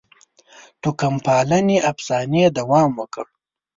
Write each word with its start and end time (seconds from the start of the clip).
توکم 0.81 1.15
پالنې 1.25 1.77
افسانې 1.91 2.43
دوام 2.57 2.91
وکړ. 2.99 3.25